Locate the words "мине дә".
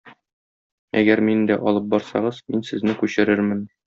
1.27-1.57